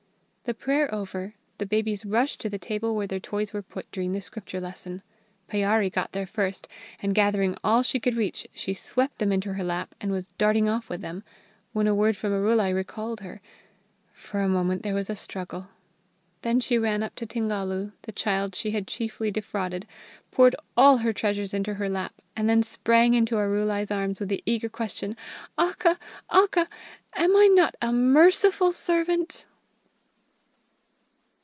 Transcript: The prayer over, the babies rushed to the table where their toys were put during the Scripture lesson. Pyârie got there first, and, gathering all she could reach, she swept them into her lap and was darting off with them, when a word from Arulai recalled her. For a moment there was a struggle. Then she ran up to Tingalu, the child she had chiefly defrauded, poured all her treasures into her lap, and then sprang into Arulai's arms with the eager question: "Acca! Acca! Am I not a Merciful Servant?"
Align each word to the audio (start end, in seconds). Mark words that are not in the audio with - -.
The 0.43 0.55
prayer 0.55 0.93
over, 0.93 1.33
the 1.59 1.65
babies 1.65 2.05
rushed 2.05 2.41
to 2.41 2.49
the 2.49 2.57
table 2.59 2.93
where 2.93 3.07
their 3.07 3.21
toys 3.21 3.53
were 3.53 3.61
put 3.61 3.89
during 3.89 4.11
the 4.11 4.19
Scripture 4.19 4.59
lesson. 4.59 5.01
Pyârie 5.47 5.89
got 5.93 6.11
there 6.11 6.25
first, 6.25 6.67
and, 7.01 7.15
gathering 7.15 7.55
all 7.63 7.83
she 7.83 8.01
could 8.01 8.17
reach, 8.17 8.45
she 8.53 8.73
swept 8.73 9.19
them 9.19 9.31
into 9.31 9.53
her 9.53 9.63
lap 9.63 9.95
and 10.01 10.11
was 10.11 10.33
darting 10.37 10.67
off 10.67 10.89
with 10.89 10.99
them, 10.99 11.23
when 11.71 11.87
a 11.87 11.95
word 11.95 12.17
from 12.17 12.33
Arulai 12.33 12.69
recalled 12.73 13.21
her. 13.21 13.39
For 14.13 14.41
a 14.41 14.49
moment 14.49 14.83
there 14.83 14.95
was 14.95 15.09
a 15.09 15.15
struggle. 15.15 15.69
Then 16.41 16.59
she 16.59 16.77
ran 16.77 17.01
up 17.01 17.15
to 17.15 17.25
Tingalu, 17.25 17.93
the 18.01 18.11
child 18.11 18.53
she 18.53 18.71
had 18.71 18.87
chiefly 18.87 19.31
defrauded, 19.31 19.87
poured 20.31 20.57
all 20.75 20.97
her 20.97 21.13
treasures 21.13 21.53
into 21.53 21.75
her 21.75 21.87
lap, 21.87 22.13
and 22.35 22.49
then 22.49 22.61
sprang 22.63 23.13
into 23.13 23.37
Arulai's 23.37 23.91
arms 23.91 24.19
with 24.19 24.27
the 24.27 24.43
eager 24.45 24.67
question: 24.67 25.15
"Acca! 25.57 25.97
Acca! 26.29 26.67
Am 27.15 27.37
I 27.37 27.45
not 27.47 27.75
a 27.81 27.93
Merciful 27.93 28.73
Servant?" 28.73 29.45